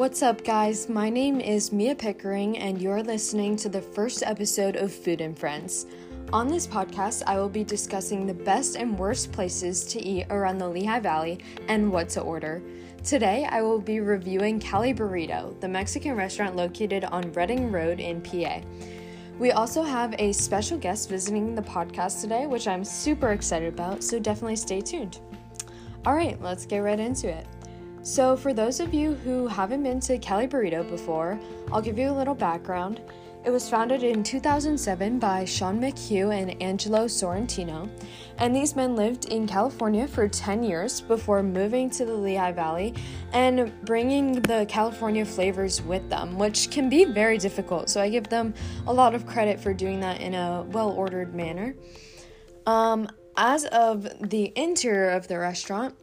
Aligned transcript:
What's 0.00 0.22
up, 0.22 0.42
guys? 0.44 0.88
My 0.88 1.10
name 1.10 1.42
is 1.42 1.72
Mia 1.72 1.94
Pickering, 1.94 2.56
and 2.56 2.80
you're 2.80 3.02
listening 3.02 3.54
to 3.56 3.68
the 3.68 3.82
first 3.82 4.22
episode 4.22 4.76
of 4.76 4.90
Food 4.90 5.20
and 5.20 5.38
Friends. 5.38 5.84
On 6.32 6.48
this 6.48 6.66
podcast, 6.66 7.22
I 7.26 7.38
will 7.38 7.50
be 7.50 7.64
discussing 7.64 8.26
the 8.26 8.32
best 8.32 8.76
and 8.76 8.98
worst 8.98 9.30
places 9.30 9.84
to 9.92 10.00
eat 10.00 10.24
around 10.30 10.56
the 10.56 10.66
Lehigh 10.66 11.00
Valley 11.00 11.40
and 11.68 11.92
what 11.92 12.08
to 12.08 12.22
order. 12.22 12.62
Today, 13.04 13.46
I 13.50 13.60
will 13.60 13.78
be 13.78 14.00
reviewing 14.00 14.58
Cali 14.58 14.94
Burrito, 14.94 15.60
the 15.60 15.68
Mexican 15.68 16.16
restaurant 16.16 16.56
located 16.56 17.04
on 17.04 17.30
Reading 17.32 17.70
Road 17.70 18.00
in 18.00 18.22
PA. 18.22 18.62
We 19.38 19.52
also 19.52 19.82
have 19.82 20.14
a 20.18 20.32
special 20.32 20.78
guest 20.78 21.10
visiting 21.10 21.54
the 21.54 21.60
podcast 21.60 22.22
today, 22.22 22.46
which 22.46 22.68
I'm 22.68 22.84
super 22.84 23.32
excited 23.32 23.74
about, 23.74 24.02
so 24.02 24.18
definitely 24.18 24.56
stay 24.56 24.80
tuned. 24.80 25.20
All 26.06 26.14
right, 26.14 26.40
let's 26.40 26.64
get 26.64 26.78
right 26.78 26.98
into 26.98 27.28
it. 27.28 27.46
So, 28.02 28.34
for 28.34 28.54
those 28.54 28.80
of 28.80 28.94
you 28.94 29.12
who 29.12 29.46
haven't 29.46 29.82
been 29.82 30.00
to 30.00 30.16
Cali 30.16 30.48
Burrito 30.48 30.88
before, 30.88 31.38
I'll 31.70 31.82
give 31.82 31.98
you 31.98 32.10
a 32.10 32.16
little 32.16 32.34
background. 32.34 33.02
It 33.44 33.50
was 33.50 33.68
founded 33.68 34.02
in 34.02 34.22
2007 34.22 35.18
by 35.18 35.44
Sean 35.44 35.78
McHugh 35.78 36.34
and 36.34 36.60
Angelo 36.62 37.06
Sorrentino, 37.06 37.90
and 38.38 38.56
these 38.56 38.74
men 38.74 38.96
lived 38.96 39.26
in 39.26 39.46
California 39.46 40.08
for 40.08 40.28
10 40.28 40.62
years 40.62 41.02
before 41.02 41.42
moving 41.42 41.90
to 41.90 42.06
the 42.06 42.14
Lehigh 42.14 42.52
Valley 42.52 42.94
and 43.34 43.70
bringing 43.84 44.40
the 44.42 44.64
California 44.66 45.26
flavors 45.26 45.82
with 45.82 46.08
them, 46.08 46.38
which 46.38 46.70
can 46.70 46.88
be 46.88 47.04
very 47.04 47.36
difficult. 47.36 47.90
So 47.90 48.00
I 48.00 48.08
give 48.08 48.28
them 48.28 48.54
a 48.86 48.92
lot 48.92 49.14
of 49.14 49.26
credit 49.26 49.60
for 49.60 49.74
doing 49.74 50.00
that 50.00 50.22
in 50.22 50.34
a 50.34 50.62
well 50.68 50.90
ordered 50.90 51.34
manner. 51.34 51.74
Um, 52.66 53.08
as 53.36 53.66
of 53.66 54.08
the 54.30 54.52
interior 54.56 55.10
of 55.10 55.28
the 55.28 55.38
restaurant, 55.38 55.94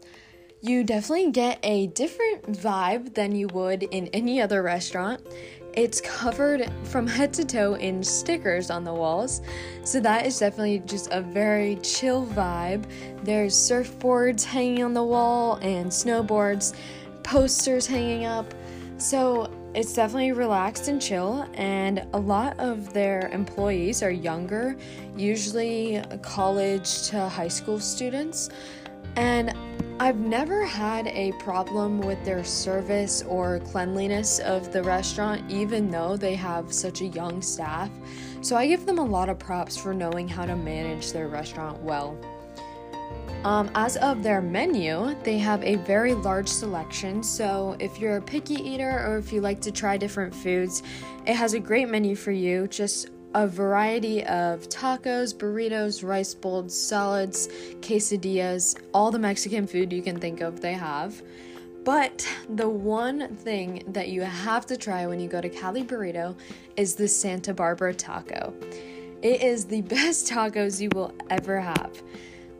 you 0.61 0.83
definitely 0.83 1.31
get 1.31 1.59
a 1.63 1.87
different 1.87 2.51
vibe 2.51 3.13
than 3.13 3.35
you 3.35 3.47
would 3.49 3.83
in 3.83 4.07
any 4.07 4.41
other 4.41 4.63
restaurant. 4.63 5.21
It's 5.73 6.01
covered 6.01 6.71
from 6.85 7.05
head 7.05 7.31
to 7.35 7.45
toe 7.45 7.75
in 7.75 8.01
stickers 8.01 8.71
on 8.71 8.83
the 8.83 8.93
walls, 8.93 9.41
so 9.83 9.99
that 9.99 10.25
is 10.25 10.39
definitely 10.39 10.79
just 10.79 11.09
a 11.11 11.21
very 11.21 11.75
chill 11.83 12.25
vibe. 12.25 12.85
There's 13.23 13.53
surfboards 13.53 14.43
hanging 14.43 14.83
on 14.83 14.95
the 14.95 15.03
wall 15.03 15.55
and 15.61 15.91
snowboards, 15.91 16.73
posters 17.21 17.85
hanging 17.85 18.25
up, 18.25 18.51
so 18.97 19.51
it's 19.75 19.93
definitely 19.93 20.31
relaxed 20.31 20.87
and 20.87 20.99
chill. 20.99 21.47
And 21.53 22.07
a 22.13 22.19
lot 22.19 22.59
of 22.59 22.91
their 22.93 23.29
employees 23.31 24.01
are 24.01 24.09
younger, 24.09 24.75
usually 25.15 26.01
college 26.23 27.03
to 27.09 27.29
high 27.29 27.49
school 27.49 27.79
students. 27.79 28.49
And 29.15 29.55
I've 29.99 30.19
never 30.19 30.63
had 30.63 31.07
a 31.07 31.31
problem 31.33 31.99
with 32.01 32.23
their 32.23 32.43
service 32.43 33.23
or 33.23 33.59
cleanliness 33.61 34.37
of 34.37 34.71
the 34.71 34.83
restaurant, 34.83 35.49
even 35.49 35.89
though 35.89 36.15
they 36.15 36.35
have 36.35 36.71
such 36.71 37.01
a 37.01 37.07
young 37.07 37.41
staff. 37.41 37.89
So 38.41 38.55
I 38.55 38.67
give 38.67 38.85
them 38.85 38.99
a 38.99 39.03
lot 39.03 39.27
of 39.27 39.39
props 39.39 39.75
for 39.75 39.95
knowing 39.95 40.27
how 40.27 40.45
to 40.45 40.55
manage 40.55 41.13
their 41.13 41.27
restaurant 41.27 41.81
well. 41.81 42.15
Um, 43.43 43.71
as 43.73 43.97
of 43.97 44.21
their 44.21 44.39
menu, 44.39 45.15
they 45.23 45.39
have 45.39 45.63
a 45.63 45.75
very 45.77 46.13
large 46.13 46.47
selection. 46.47 47.23
So, 47.23 47.75
if 47.79 47.99
you're 47.99 48.17
a 48.17 48.21
picky 48.21 48.55
eater 48.55 49.03
or 49.07 49.17
if 49.17 49.31
you 49.31 49.41
like 49.41 49.61
to 49.61 49.71
try 49.71 49.97
different 49.97 50.33
foods, 50.33 50.83
it 51.25 51.35
has 51.35 51.53
a 51.53 51.59
great 51.59 51.87
menu 51.87 52.15
for 52.15 52.31
you. 52.31 52.67
Just 52.67 53.09
a 53.33 53.47
variety 53.47 54.23
of 54.23 54.67
tacos, 54.69 55.35
burritos, 55.35 56.07
rice 56.07 56.33
bowls, 56.33 56.79
salads, 56.79 57.47
quesadillas, 57.81 58.79
all 58.93 59.11
the 59.11 59.19
Mexican 59.19 59.67
food 59.67 59.91
you 59.91 60.01
can 60.01 60.19
think 60.19 60.41
of, 60.41 60.61
they 60.61 60.73
have. 60.73 61.21
But 61.83 62.27
the 62.49 62.67
one 62.67 63.35
thing 63.37 63.83
that 63.87 64.09
you 64.09 64.21
have 64.21 64.65
to 64.65 64.75
try 64.75 65.07
when 65.07 65.19
you 65.19 65.29
go 65.29 65.39
to 65.39 65.49
Cali 65.49 65.83
Burrito 65.83 66.35
is 66.75 66.95
the 66.95 67.07
Santa 67.07 67.53
Barbara 67.53 67.93
taco. 67.93 68.53
It 69.21 69.41
is 69.41 69.65
the 69.65 69.81
best 69.95 70.27
tacos 70.27 70.81
you 70.81 70.89
will 70.93 71.13
ever 71.29 71.59
have. 71.61 72.03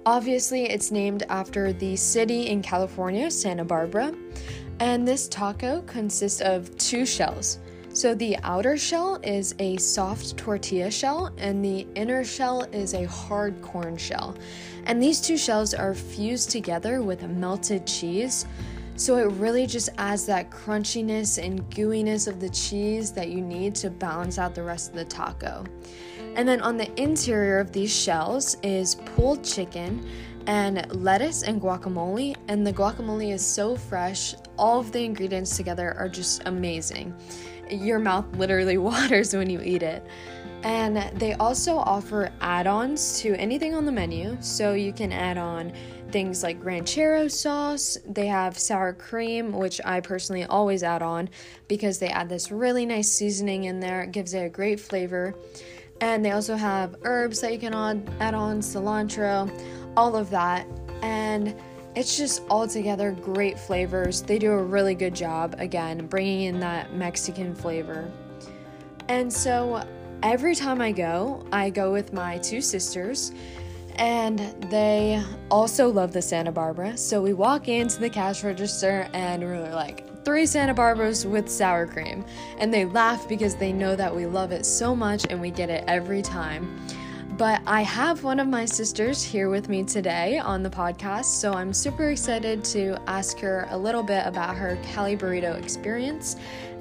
Obviously, 0.06 0.70
it's 0.70 0.92
named 0.92 1.24
after 1.28 1.74
the 1.74 1.98
city 1.98 2.48
in 2.48 2.62
California, 2.62 3.30
Santa 3.30 3.66
Barbara, 3.66 4.14
and 4.80 5.06
this 5.06 5.28
taco 5.28 5.82
consists 5.82 6.40
of 6.40 6.76
two 6.78 7.06
shells. 7.06 7.60
So 7.98 8.14
the 8.14 8.38
outer 8.44 8.78
shell 8.78 9.20
is 9.24 9.56
a 9.58 9.76
soft 9.78 10.38
tortilla 10.38 10.92
shell, 10.92 11.32
and 11.40 11.66
the 11.66 11.88
inner 11.96 12.24
shell 12.24 12.62
is 12.72 12.94
a 12.94 13.06
hard 13.06 13.60
corn 13.64 13.98
shell. 13.98 14.38
And 14.86 15.02
these 15.02 15.20
two 15.20 15.36
shells 15.36 15.74
are 15.74 15.96
fused 15.96 16.52
together 16.52 17.02
with 17.02 17.24
melted 17.24 17.88
cheese. 17.88 18.46
So 18.98 19.18
it 19.18 19.32
really 19.40 19.66
just 19.66 19.90
adds 19.98 20.28
that 20.28 20.52
crunchiness 20.52 21.44
and 21.44 21.68
gooiness 21.72 22.28
of 22.28 22.40
the 22.40 22.52
cheese 22.52 23.12
that 23.14 23.30
you 23.30 23.42
need 23.42 23.74
to 23.78 23.90
balance 23.90 24.38
out 24.38 24.54
the 24.54 24.62
rest 24.62 24.92
of 24.92 24.96
the 24.96 25.06
taco. 25.06 25.64
And 26.36 26.48
then 26.48 26.62
on 26.62 26.78
the 26.78 26.94
interior 27.02 27.58
of 27.58 27.72
these 27.72 27.92
shells 27.92 28.58
is 28.62 28.94
pulled 28.94 29.44
chicken 29.44 30.08
and 30.46 30.86
lettuce 30.94 31.42
and 31.42 31.60
guacamole. 31.60 32.36
And 32.48 32.66
the 32.66 32.74
guacamole 32.74 33.34
is 33.34 33.44
so 33.44 33.76
fresh, 33.76 34.36
all 34.56 34.80
of 34.80 34.92
the 34.92 35.04
ingredients 35.04 35.58
together 35.58 35.96
are 35.98 36.08
just 36.08 36.44
amazing 36.46 37.16
your 37.72 38.00
mouth 38.00 38.26
literally 38.36 38.78
waters 38.90 39.36
when 39.36 39.50
you 39.50 39.62
eat 39.62 39.84
it. 39.84 40.04
And 40.64 40.98
they 41.20 41.34
also 41.34 41.78
offer 41.78 42.32
add 42.42 42.68
ons 42.68 43.20
to 43.22 43.36
anything 43.36 43.76
on 43.76 43.86
the 43.86 43.92
menu. 43.92 44.38
So 44.42 44.74
you 44.74 44.92
can 44.92 45.12
add 45.12 45.38
on 45.38 45.72
things 46.12 46.44
like 46.44 46.64
ranchero 46.64 47.28
sauce. 47.28 47.98
They 48.06 48.28
have 48.28 48.58
sour 48.58 48.94
cream, 48.94 49.52
which 49.52 49.80
I 49.86 50.00
personally 50.00 50.46
always 50.46 50.84
add 50.84 51.02
on 51.02 51.30
because 51.68 52.00
they 52.00 52.08
add 52.08 52.30
this 52.30 52.52
really 52.52 52.86
nice 52.86 53.10
seasoning 53.12 53.66
in 53.66 53.80
there. 53.80 54.02
It 54.02 54.12
gives 54.12 54.34
it 54.34 54.40
a 54.40 54.50
great 54.50 54.80
flavor. 54.80 55.36
And 56.02 56.24
they 56.24 56.32
also 56.32 56.56
have 56.56 56.96
herbs 57.04 57.42
that 57.42 57.54
you 57.54 57.60
can 57.60 57.74
add, 57.74 58.10
add 58.20 58.34
on, 58.34 58.60
cilantro, 58.62 59.50
all 59.96 60.16
of 60.16 60.30
that. 60.30 60.68
And 61.02 61.56
it's 61.98 62.16
just 62.16 62.44
altogether 62.52 63.12
great 63.12 63.58
flavors. 63.58 64.22
They 64.22 64.38
do 64.38 64.52
a 64.52 64.64
really 64.64 64.94
good 64.94 65.16
job, 65.16 65.56
again, 65.58 66.06
bringing 66.06 66.42
in 66.42 66.60
that 66.60 66.94
Mexican 66.94 67.56
flavor. 67.56 68.12
And 69.08 69.34
so 69.34 69.84
every 70.22 70.54
time 70.54 70.80
I 70.80 70.92
go, 70.92 71.44
I 71.52 71.72
go 71.72 71.92
with 71.92 72.14
my 72.14 72.38
two 72.38 72.62
sisters, 72.62 73.32
and 73.96 74.38
they 74.70 75.24
also 75.50 75.90
love 75.90 76.14
the 76.14 76.22
Santa 76.22 76.52
Barbara. 76.52 76.96
So 76.96 77.20
we 77.20 77.34
walk 77.34 77.68
into 77.68 78.00
the 78.00 78.12
cash 78.12 78.44
register 78.44 79.10
and 79.14 79.42
we're 79.42 79.74
like, 79.74 80.24
three 80.24 80.46
Santa 80.46 80.76
Barbaras 80.76 81.26
with 81.26 81.50
sour 81.50 81.88
cream. 81.88 82.24
And 82.60 82.72
they 82.72 82.86
laugh 82.86 83.28
because 83.28 83.56
they 83.56 83.74
know 83.74 83.96
that 83.96 84.16
we 84.16 84.28
love 84.28 84.52
it 84.52 84.68
so 84.68 84.96
much 84.96 85.26
and 85.32 85.42
we 85.42 85.50
get 85.50 85.72
it 85.72 85.84
every 85.88 86.22
time. 86.22 86.80
But 87.38 87.62
I 87.68 87.84
have 87.84 88.24
one 88.24 88.40
of 88.40 88.48
my 88.48 88.66
sisters 88.66 89.22
here 89.22 89.52
with 89.52 89.70
me 89.70 89.84
today 89.84 90.40
on 90.40 90.64
the 90.64 90.72
podcast, 90.72 91.26
so 91.26 91.54
I'm 91.54 91.72
super 91.72 92.10
excited 92.10 92.64
to 92.66 93.00
ask 93.06 93.38
her 93.38 93.68
a 93.70 93.78
little 93.78 94.02
bit 94.02 94.26
about 94.26 94.56
her 94.56 94.76
Cali 94.82 95.16
Burrito 95.16 95.56
experience. 95.56 96.36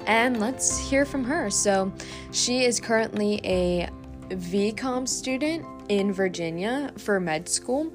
And 0.07 0.39
let's 0.39 0.79
hear 0.79 1.05
from 1.05 1.23
her. 1.25 1.51
So, 1.51 1.93
she 2.31 2.65
is 2.65 2.79
currently 2.79 3.39
a 3.43 3.87
VCOM 4.29 5.07
student 5.07 5.63
in 5.89 6.11
Virginia 6.11 6.91
for 6.97 7.19
med 7.19 7.47
school. 7.47 7.93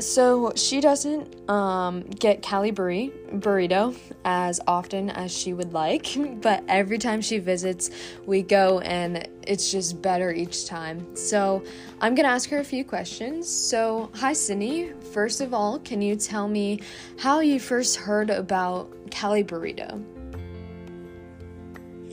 So 0.00 0.52
she 0.56 0.80
doesn't 0.80 1.48
um, 1.48 2.02
get 2.02 2.42
Cali 2.42 2.72
burri- 2.72 3.12
burrito 3.38 3.96
as 4.24 4.60
often 4.66 5.10
as 5.10 5.36
she 5.36 5.52
would 5.52 5.72
like, 5.72 6.16
but 6.42 6.64
every 6.68 6.98
time 6.98 7.20
she 7.20 7.38
visits, 7.38 7.90
we 8.26 8.42
go 8.42 8.80
and 8.80 9.28
it's 9.46 9.70
just 9.70 10.02
better 10.02 10.32
each 10.32 10.66
time. 10.66 11.14
So 11.16 11.62
I'm 12.00 12.14
gonna 12.14 12.28
ask 12.28 12.50
her 12.50 12.58
a 12.58 12.64
few 12.64 12.84
questions. 12.84 13.48
So, 13.48 14.10
hi, 14.14 14.32
Sydney. 14.32 14.92
First 15.12 15.40
of 15.40 15.54
all, 15.54 15.78
can 15.78 16.02
you 16.02 16.16
tell 16.16 16.48
me 16.48 16.80
how 17.18 17.40
you 17.40 17.60
first 17.60 17.96
heard 17.96 18.30
about 18.30 18.90
Cali 19.10 19.44
burrito? 19.44 20.02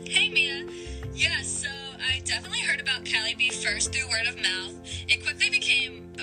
Hey, 0.08 0.30
Mia. 0.30 0.68
Yeah, 1.14 1.42
so 1.42 1.70
I 2.00 2.22
definitely 2.26 2.62
heard 2.62 2.82
about 2.82 3.06
Cali 3.06 3.36
B 3.36 3.50
first 3.50 3.94
through 3.94 4.10
word 4.10 4.28
of 4.28 4.36
mouth. 4.38 4.74
It 5.08 5.24
quickly 5.24 5.50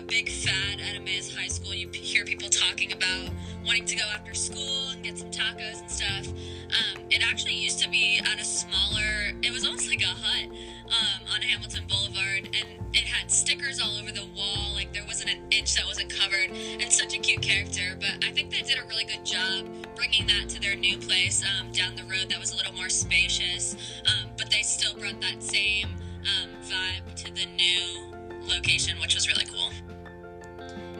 big 0.08 0.30
fad 0.30 0.80
at 0.80 0.96
Emmaus 0.96 1.36
High 1.36 1.48
School. 1.48 1.74
You 1.74 1.88
hear 1.90 2.24
people 2.24 2.48
talking 2.48 2.92
about 2.92 3.28
wanting 3.64 3.84
to 3.84 3.94
go 3.94 4.04
after 4.14 4.32
school 4.32 4.88
and 4.90 5.04
get 5.04 5.18
some 5.18 5.30
tacos 5.30 5.80
and 5.80 5.90
stuff. 5.90 6.26
Um, 6.28 7.02
it 7.10 7.22
actually 7.22 7.54
used 7.54 7.78
to 7.82 7.90
be 7.90 8.18
at 8.18 8.40
a 8.40 8.44
smaller, 8.44 9.32
it 9.42 9.52
was 9.52 9.66
almost 9.66 9.88
like 9.88 10.00
a 10.00 10.06
hut 10.06 10.48
um, 10.86 11.34
on 11.34 11.42
Hamilton 11.42 11.84
Boulevard, 11.88 12.48
and 12.56 12.94
it 12.94 13.04
had 13.04 13.30
stickers 13.30 13.80
all 13.80 13.96
over 13.98 14.10
the 14.10 14.26
wall. 14.34 14.72
Like 14.74 14.94
there 14.94 15.04
wasn't 15.06 15.30
an 15.30 15.42
inch 15.50 15.74
that 15.76 15.84
wasn't 15.86 16.10
covered, 16.10 16.56
and 16.56 16.90
such 16.90 17.14
a 17.14 17.18
cute 17.18 17.42
character. 17.42 17.94
But 18.00 18.24
I 18.26 18.32
think 18.32 18.50
they 18.50 18.62
did 18.62 18.78
a 18.78 18.86
really 18.88 19.04
good 19.04 19.26
job 19.26 19.66
bringing 19.94 20.26
that 20.28 20.48
to 20.50 20.60
their 20.60 20.74
new 20.74 20.96
place 20.96 21.44
um, 21.44 21.70
down 21.72 21.94
the 21.96 22.04
road 22.04 22.30
that 22.30 22.40
was 22.40 22.52
a 22.52 22.56
little 22.56 22.72
more 22.72 22.88
spacious, 22.88 23.76
um, 24.06 24.30
but 24.38 24.50
they 24.50 24.62
still 24.62 24.94
brought 24.98 25.20
that 25.20 25.42
same 25.42 25.88
um, 26.24 26.48
vibe 26.64 27.14
to 27.16 27.34
the 27.34 27.44
new 27.56 28.14
location, 28.48 28.98
which 29.00 29.14
was 29.14 29.28
really 29.28 29.44
cool. 29.44 29.70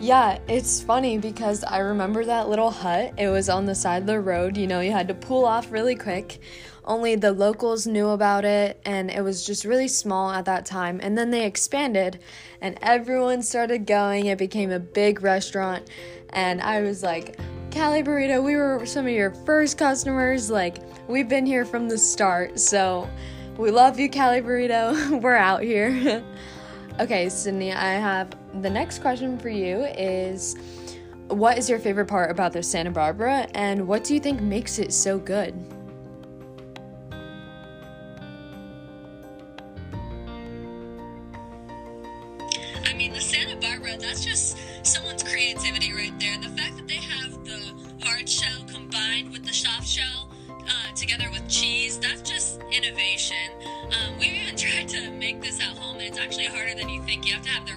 Yeah, 0.01 0.39
it's 0.47 0.81
funny 0.81 1.19
because 1.19 1.65
I 1.65 1.79
remember 1.79 2.25
that 2.25 2.49
little 2.49 2.71
hut. 2.71 3.15
It 3.19 3.29
was 3.31 3.49
on 3.49 3.67
the 3.67 3.75
side 3.75 4.03
of 4.03 4.07
the 4.07 4.21
road. 4.21 4.57
You 4.57 4.69
know, 4.69 4.79
you 4.79 4.93
had 4.93 5.09
to 5.09 5.15
pull 5.15 5.45
off 5.45 5.73
really 5.73 5.97
quick. 5.97 6.39
Only 6.85 7.17
the 7.17 7.33
locals 7.33 7.85
knew 7.85 8.11
about 8.11 8.45
it, 8.45 8.81
and 8.85 9.11
it 9.11 9.23
was 9.23 9.45
just 9.45 9.65
really 9.65 9.89
small 9.89 10.31
at 10.31 10.45
that 10.45 10.65
time. 10.65 11.01
And 11.03 11.19
then 11.19 11.33
they 11.33 11.45
expanded, 11.45 12.21
and 12.61 12.79
everyone 12.81 13.43
started 13.43 13.87
going. 13.87 14.27
It 14.27 14.39
became 14.39 14.71
a 14.71 14.79
big 14.79 15.21
restaurant, 15.21 15.91
and 16.31 16.61
I 16.63 16.81
was 16.81 17.03
like, 17.03 17.37
Cali 17.73 18.05
Burrito, 18.05 18.43
we 18.43 18.55
were 18.55 18.87
some 18.87 19.05
of 19.05 19.13
your 19.13 19.33
first 19.33 19.79
customers. 19.79 20.49
Like, 20.49 20.79
we've 21.09 21.29
been 21.29 21.45
here 21.45 21.65
from 21.65 21.89
the 21.89 21.99
start. 21.99 22.61
So, 22.61 23.11
we 23.57 23.73
love 23.73 23.99
you, 23.99 24.09
Cali 24.09 24.43
Burrito. 24.43 25.21
we're 25.23 25.35
out 25.35 25.63
here. 25.63 26.23
okay, 27.01 27.29
Sydney, 27.29 27.73
I 27.73 27.95
have 27.95 28.29
the 28.59 28.71
next 28.71 29.01
question 29.01 29.39
for 29.39 29.49
you 29.49 29.85
is 29.85 30.57
what 31.29 31.59
is 31.59 31.69
your 31.69 31.79
favorite 31.79 32.07
part 32.07 32.31
about 32.31 32.53
the 32.53 32.63
Santa 32.63 32.91
Barbara 32.91 33.47
and 33.55 33.87
what 33.87 34.05
do 34.05 34.15
you 34.15 34.21
think 34.21 34.41
makes 34.41 34.79
it 34.79 34.93
so 34.93 35.19
good? 35.19 35.55
I 42.85 42.95
mean, 42.95 43.13
the 43.13 43.21
Santa 43.21 43.57
Barbara, 43.57 43.97
that's 43.99 44.25
just 44.25 44.57
someone's 44.83 45.23
creativity 45.23 45.93
right 45.93 46.19
there. 46.19 46.39
The 46.39 46.49
fact 46.49 46.77
that 46.77 46.89
they 46.89 46.95
have 46.95 47.45
the 47.45 47.73
hard 48.05 48.29
shell 48.29 48.65
combined 48.67 49.31
with 49.33 49.45
the 49.45 49.53
soft 49.53 49.87
shell 49.87 50.31
uh, 50.51 50.95
together 50.95 51.29
with 51.31 51.49
cheese, 51.49 51.99
that's 51.99 52.29
just 52.29 52.61
innovation. 52.73 53.53
Um, 53.87 54.19
we've 54.19 54.33
even 54.33 54.57
tried 54.57 54.89
to 54.89 55.11
make 55.11 55.41
this 55.41 55.61
at 55.61 55.77
home, 55.77 55.97
and 55.97 56.07
it's 56.07 56.19
actually 56.19 56.47
harder 56.47 56.75
than 56.75 56.89
you 56.89 57.03
think. 57.03 57.27
You 57.27 57.35
have 57.35 57.43
to 57.43 57.51
have 57.51 57.67
the 57.67 57.75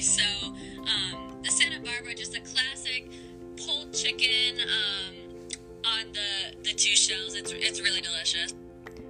So, 0.00 0.22
um, 0.44 1.42
the 1.42 1.50
Santa 1.50 1.80
Barbara, 1.80 2.14
just 2.14 2.36
a 2.36 2.40
classic 2.40 3.08
pulled 3.56 3.92
chicken 3.92 4.60
um, 4.60 5.14
on 5.84 6.12
the, 6.12 6.56
the 6.62 6.72
two 6.74 6.94
shells. 6.94 7.34
It's, 7.34 7.52
it's 7.52 7.80
really 7.80 8.00
delicious. 8.00 8.54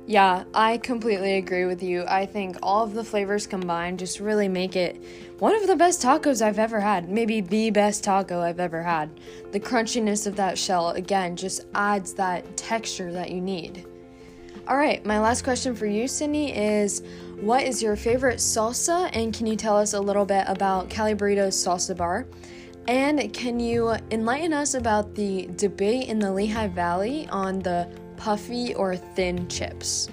Yeah, 0.09 0.45
I 0.55 0.79
completely 0.79 1.35
agree 1.35 1.65
with 1.65 1.83
you. 1.83 2.05
I 2.07 2.27
think 2.27 2.59
all 2.63 2.85
of 2.85 2.95
the 2.95 3.03
flavors 3.03 3.45
combined 3.45 3.99
just 3.99 4.21
really 4.21 4.47
make 4.47 4.77
it 4.77 5.03
one 5.41 5.55
of 5.57 5.67
the 5.67 5.75
best 5.75 6.01
tacos 6.01 6.41
I've 6.41 6.61
ever 6.61 6.79
had. 6.79 7.09
Maybe 7.09 7.41
the 7.41 7.71
best 7.71 8.05
taco 8.05 8.41
I've 8.41 8.61
ever 8.61 8.85
had. 8.85 9.11
The 9.51 9.59
crunchiness 9.59 10.29
of 10.29 10.37
that 10.37 10.57
shell, 10.57 10.91
again, 10.91 11.35
just 11.35 11.67
adds 11.75 12.13
that 12.15 12.57
texture 12.57 13.13
that 13.13 13.33
you 13.33 13.41
need. 13.41 13.85
All 14.69 14.77
right, 14.77 15.05
my 15.07 15.21
last 15.21 15.43
question 15.43 15.75
for 15.75 15.87
you, 15.87 16.09
Cindy, 16.09 16.53
is 16.53 17.03
what 17.41 17.63
is 17.63 17.83
your 17.83 17.95
favorite 17.95 18.39
salsa? 18.39 19.11
And 19.13 19.33
can 19.33 19.47
you 19.47 19.55
tell 19.55 19.77
us 19.77 19.93
a 19.93 20.01
little 20.01 20.25
bit 20.25 20.45
about 20.49 20.91
Cali 20.91 21.15
Burrito's 21.15 21.55
salsa 21.55 21.97
bar? 21.97 22.27
And 22.89 23.33
can 23.33 23.61
you 23.61 23.97
enlighten 24.11 24.53
us 24.53 24.75
about 24.75 25.15
the 25.15 25.49
debate 25.57 26.09
in 26.09 26.19
the 26.19 26.33
Lehigh 26.33 26.69
Valley 26.69 27.29
on 27.29 27.61
the 27.61 27.89
puffy 28.17 28.75
or 28.75 28.97
thin 28.97 29.49
chips? 29.49 30.09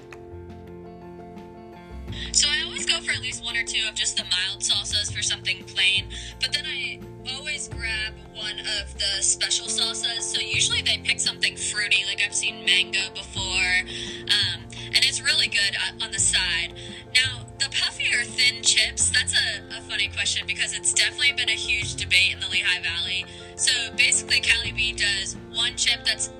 For 3.04 3.12
at 3.12 3.20
least 3.20 3.44
one 3.44 3.56
or 3.56 3.62
two 3.62 3.86
of 3.88 3.94
just 3.94 4.16
the 4.16 4.24
mild 4.24 4.60
salsas 4.60 5.12
for 5.14 5.22
something 5.22 5.62
plain, 5.64 6.06
but 6.40 6.52
then 6.52 6.64
I 6.66 7.00
always 7.36 7.68
grab 7.68 8.14
one 8.34 8.58
of 8.60 8.94
the 8.98 9.22
special 9.22 9.66
salsas. 9.66 10.22
So 10.22 10.40
usually 10.40 10.82
they 10.82 10.98
pick 10.98 11.20
something 11.20 11.56
fruity, 11.56 12.04
like 12.06 12.20
I've 12.24 12.34
seen 12.34 12.64
mango 12.64 13.10
before, 13.14 13.44
um, 13.44 14.64
and 14.86 15.04
it's 15.04 15.22
really 15.22 15.48
good 15.48 15.76
on 16.02 16.10
the 16.10 16.18
side. 16.20 16.74
Now, 17.14 17.46
the 17.58 17.68
puffy 17.70 18.12
or 18.14 18.24
thin 18.24 18.62
chips, 18.62 19.10
that's 19.10 19.34
a, 19.34 19.78
a 19.78 19.80
funny 19.82 20.08
question 20.08 20.46
because 20.46 20.74
it's 20.74 20.92
definitely 20.92 21.32
been 21.32 21.48
a 21.48 21.52
huge 21.52 21.94
debate 21.96 22.32
in 22.32 22.40
the 22.40 22.48
Lehigh 22.48 22.82
Valley. 22.82 23.24
So 23.56 23.72
basically, 23.96 24.40
Cali 24.40 24.72
B 24.72 24.92
does 24.92 25.36
one 25.52 25.76
chip 25.76 26.04
that's 26.04 26.30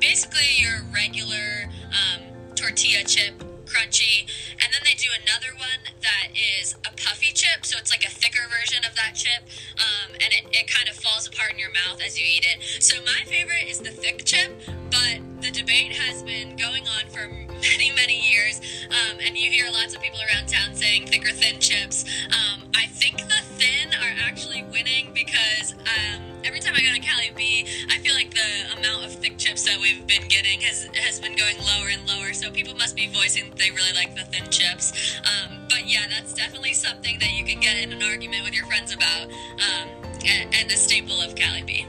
basically 0.00 0.48
your 0.56 0.82
regular 0.92 1.70
um, 1.90 2.22
tortilla 2.54 3.04
chip, 3.04 3.42
crunchy, 3.66 4.24
and 4.62 4.72
then 4.72 4.82
they 4.84 4.94
do 4.94 5.10
another 5.22 5.52
one 5.58 5.82
that 6.02 6.28
is 6.34 6.74
a 6.86 6.92
puffy 6.96 7.32
chip, 7.34 7.66
so 7.66 7.78
it's 7.78 7.90
like 7.90 8.04
a 8.04 8.10
thicker 8.10 8.46
version 8.48 8.84
of 8.88 8.94
that 8.96 9.14
chip, 9.14 9.42
um, 9.76 10.14
and 10.14 10.32
it, 10.32 10.46
it 10.52 10.66
kind 10.70 10.88
of 10.88 10.94
falls 10.96 11.26
apart 11.26 11.52
in 11.52 11.58
your 11.58 11.72
mouth 11.72 12.00
as 12.04 12.18
you 12.18 12.24
eat 12.26 12.46
it. 12.46 12.82
So 12.82 13.02
my 13.02 13.22
favorite 13.26 13.66
is 13.68 13.78
the 13.78 13.90
thick 13.90 14.24
chip, 14.24 14.52
but 14.90 15.20
the 15.42 15.50
debate 15.50 15.92
has 15.92 16.22
been 16.22 16.56
going 16.56 16.86
on 16.88 17.10
for 17.10 17.28
many, 17.60 17.90
many 17.94 18.20
years, 18.20 18.60
um, 18.90 19.18
and 19.20 19.36
you 19.36 19.50
hear 19.50 19.70
lots 19.70 19.94
of 19.94 20.02
people 20.02 20.20
around 20.30 20.46
town 20.48 20.74
saying 20.74 21.06
thick 21.08 21.26
or 21.26 21.32
thin 21.32 21.58
chips. 21.60 22.04
Um, 22.26 22.62
I 22.74 22.86
think 22.86 23.18
the 23.18 23.42
thin 23.58 23.88
are 23.94 24.14
actually 24.26 24.64
winning 24.70 25.12
because 25.14 25.74
um, 25.74 26.22
every 26.44 26.60
time 26.60 26.74
I 26.76 26.82
go 26.82 26.92
to 26.94 27.00
Cali 27.00 27.32
B, 27.34 27.66
I 27.90 27.98
feel 27.98 28.14
like 28.14 28.32
the 28.32 28.78
amount 28.78 29.04
of 29.06 29.12
thick 29.12 29.38
chips 29.38 29.64
that 29.64 29.78
we've 29.80 30.06
been 30.06 30.22
getting 30.28 30.35
has 30.66 30.88
has 30.94 31.20
been 31.20 31.36
going 31.36 31.56
lower 31.58 31.88
and 31.88 32.06
lower. 32.08 32.32
So 32.32 32.50
people 32.50 32.74
must 32.74 32.96
be 32.96 33.06
voicing 33.08 33.52
they 33.56 33.70
really 33.70 33.94
like 33.94 34.14
the 34.14 34.24
thin 34.24 34.50
chips. 34.50 35.18
Um, 35.20 35.66
but 35.68 35.86
yeah, 35.86 36.06
that's 36.08 36.34
definitely 36.34 36.72
something 36.72 37.18
that 37.20 37.32
you 37.32 37.44
can 37.44 37.60
get 37.60 37.76
in 37.76 37.92
an 37.92 38.02
argument 38.02 38.44
with 38.44 38.54
your 38.54 38.66
friends 38.66 38.92
about, 38.92 39.26
um, 39.26 39.88
and, 40.24 40.54
and 40.54 40.70
a 40.70 40.76
staple 40.76 41.20
of 41.20 41.34
Cali 41.34 41.62
B. 41.62 41.86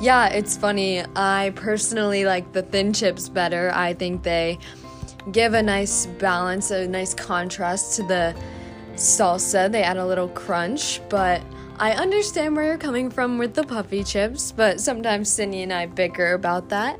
Yeah, 0.00 0.28
it's 0.28 0.56
funny. 0.56 1.04
I 1.14 1.52
personally 1.54 2.24
like 2.24 2.52
the 2.52 2.62
thin 2.62 2.92
chips 2.92 3.28
better. 3.28 3.70
I 3.74 3.94
think 3.94 4.22
they 4.22 4.58
give 5.30 5.54
a 5.54 5.62
nice 5.62 6.06
balance, 6.06 6.70
a 6.70 6.88
nice 6.88 7.14
contrast 7.14 7.96
to 7.96 8.02
the 8.02 8.34
salsa. 8.94 9.70
They 9.70 9.82
add 9.82 9.96
a 9.96 10.06
little 10.06 10.28
crunch, 10.28 11.00
but 11.08 11.40
I 11.78 11.92
understand 11.92 12.56
where 12.56 12.64
you're 12.64 12.78
coming 12.78 13.10
from 13.10 13.38
with 13.38 13.54
the 13.54 13.62
puffy 13.64 14.02
chips, 14.02 14.52
but 14.52 14.80
sometimes 14.80 15.28
Cindy 15.28 15.62
and 15.62 15.72
I 15.72 15.86
bicker 15.86 16.32
about 16.32 16.68
that. 16.70 16.98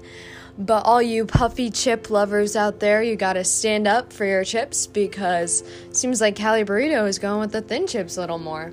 But 0.58 0.84
all 0.84 1.00
you 1.00 1.24
puffy 1.24 1.70
chip 1.70 2.10
lovers 2.10 2.56
out 2.56 2.80
there, 2.80 3.02
you 3.02 3.16
gotta 3.16 3.44
stand 3.44 3.86
up 3.86 4.12
for 4.12 4.24
your 4.24 4.44
chips 4.44 4.86
because 4.86 5.62
it 5.88 5.96
seems 5.96 6.20
like 6.20 6.36
Cali 6.36 6.64
Burrito 6.64 7.08
is 7.08 7.18
going 7.18 7.40
with 7.40 7.52
the 7.52 7.62
thin 7.62 7.86
chips 7.86 8.16
a 8.16 8.20
little 8.20 8.38
more. 8.38 8.72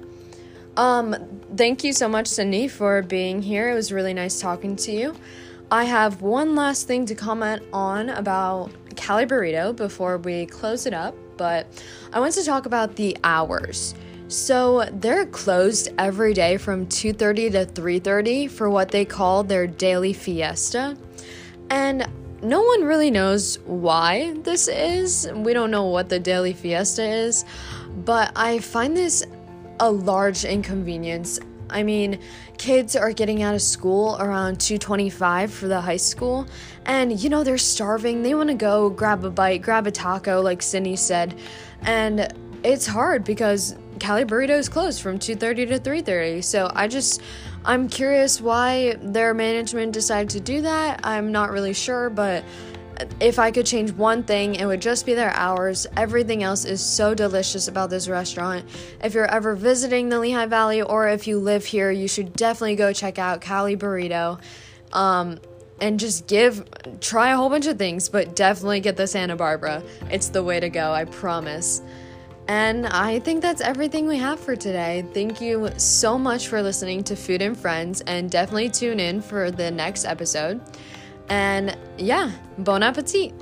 Um, 0.75 1.15
thank 1.55 1.83
you 1.83 1.93
so 1.93 2.07
much, 2.07 2.27
Cindy, 2.27 2.67
for 2.67 3.01
being 3.01 3.41
here. 3.41 3.69
It 3.69 3.75
was 3.75 3.91
really 3.91 4.13
nice 4.13 4.39
talking 4.39 4.75
to 4.77 4.91
you. 4.91 5.15
I 5.71 5.83
have 5.83 6.21
one 6.21 6.55
last 6.55 6.87
thing 6.87 7.05
to 7.05 7.15
comment 7.15 7.61
on 7.71 8.09
about 8.09 8.71
Cali 8.95 9.25
Burrito 9.25 9.75
before 9.75 10.17
we 10.17 10.45
close 10.47 10.85
it 10.85 10.93
up, 10.93 11.15
but 11.37 11.67
I 12.11 12.19
want 12.19 12.33
to 12.33 12.43
talk 12.43 12.65
about 12.65 12.95
the 12.95 13.17
hours. 13.23 13.93
So 14.29 14.87
they're 14.93 15.25
closed 15.25 15.89
every 15.97 16.33
day 16.33 16.57
from 16.57 16.85
2:30 16.87 17.49
to 17.51 17.65
3:30 17.65 18.47
for 18.47 18.69
what 18.69 18.89
they 18.89 19.05
call 19.05 19.43
their 19.43 19.67
daily 19.67 20.13
fiesta. 20.13 20.97
And 21.69 22.07
no 22.41 22.61
one 22.61 22.83
really 22.83 23.11
knows 23.11 23.59
why 23.65 24.33
this 24.43 24.67
is. 24.67 25.29
We 25.33 25.53
don't 25.53 25.71
know 25.71 25.85
what 25.85 26.09
the 26.09 26.19
daily 26.19 26.53
fiesta 26.53 27.03
is, 27.03 27.45
but 28.05 28.31
I 28.35 28.59
find 28.59 28.95
this 28.95 29.25
a 29.79 29.91
large 29.91 30.45
inconvenience. 30.45 31.39
I 31.69 31.83
mean, 31.83 32.19
kids 32.57 32.95
are 32.95 33.11
getting 33.11 33.43
out 33.43 33.53
of 33.53 33.61
school 33.61 34.17
around 34.19 34.59
225 34.59 35.53
for 35.53 35.67
the 35.67 35.79
high 35.79 35.97
school, 35.97 36.47
and 36.85 37.19
you 37.21 37.29
know, 37.29 37.43
they're 37.43 37.57
starving. 37.57 38.23
They 38.23 38.33
want 38.33 38.49
to 38.49 38.55
go 38.55 38.89
grab 38.89 39.23
a 39.23 39.29
bite, 39.29 39.61
grab 39.61 39.85
a 39.85 39.91
taco, 39.91 40.41
like 40.41 40.61
Cindy 40.61 40.95
said. 40.95 41.37
And 41.81 42.33
it's 42.63 42.87
hard 42.87 43.23
because 43.23 43.75
Cali 43.99 44.25
Burrito 44.25 44.57
is 44.57 44.67
closed 44.67 45.01
from 45.01 45.19
2:30 45.19 45.67
to 45.67 45.79
3:30. 45.79 46.41
So 46.43 46.71
I 46.73 46.87
just 46.87 47.21
I'm 47.65 47.89
curious 47.89 48.39
why 48.39 48.95
their 49.01 49.33
management 49.33 49.91
decided 49.91 50.29
to 50.31 50.39
do 50.39 50.61
that. 50.61 51.01
I'm 51.03 51.31
not 51.31 51.51
really 51.51 51.73
sure, 51.73 52.09
but 52.09 52.43
if 53.19 53.39
I 53.39 53.51
could 53.51 53.65
change 53.65 53.91
one 53.91 54.23
thing, 54.23 54.55
it 54.55 54.65
would 54.65 54.81
just 54.81 55.05
be 55.05 55.13
their 55.13 55.31
hours. 55.31 55.85
Everything 55.95 56.43
else 56.43 56.65
is 56.65 56.81
so 56.81 57.13
delicious 57.13 57.67
about 57.67 57.89
this 57.89 58.07
restaurant. 58.07 58.65
If 59.03 59.13
you're 59.13 59.25
ever 59.25 59.55
visiting 59.55 60.09
the 60.09 60.19
Lehigh 60.19 60.47
Valley 60.47 60.81
or 60.81 61.07
if 61.09 61.27
you 61.27 61.39
live 61.39 61.65
here, 61.65 61.91
you 61.91 62.07
should 62.07 62.33
definitely 62.33 62.75
go 62.75 62.93
check 62.93 63.19
out 63.19 63.41
Cali 63.41 63.77
Burrito. 63.77 64.39
Um, 64.91 65.39
and 65.81 65.99
just 65.99 66.27
give, 66.27 66.65
try 66.99 67.31
a 67.31 67.37
whole 67.37 67.49
bunch 67.49 67.67
of 67.67 67.77
things, 67.77 68.09
but 68.09 68.35
definitely 68.35 68.81
get 68.81 68.97
the 68.97 69.07
Santa 69.07 69.37
Barbara. 69.37 69.81
It's 70.11 70.29
the 70.29 70.43
way 70.43 70.59
to 70.59 70.69
go, 70.69 70.91
I 70.91 71.05
promise. 71.05 71.81
And 72.49 72.87
I 72.87 73.19
think 73.19 73.43
that's 73.43 73.61
everything 73.61 74.07
we 74.07 74.17
have 74.17 74.39
for 74.39 74.55
today. 74.55 75.05
Thank 75.13 75.39
you 75.39 75.69
so 75.77 76.17
much 76.17 76.47
for 76.47 76.63
listening 76.63 77.03
to 77.03 77.15
Food 77.15 77.43
and 77.43 77.55
Friends, 77.55 78.01
and 78.01 78.31
definitely 78.31 78.69
tune 78.69 78.99
in 78.99 79.21
for 79.21 79.51
the 79.51 79.69
next 79.69 80.03
episode. 80.03 80.59
And 81.29 81.77
yeah, 81.99 82.31
bon 82.57 82.81
appetit! 82.81 83.33